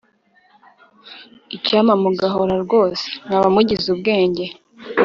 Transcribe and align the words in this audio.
Icyampa 1.55 1.93
mugahora 2.03 2.55
rwose, 2.65 3.05
Mwaba 3.25 3.47
mugize 3.55 3.87
ubwenge 3.95 4.45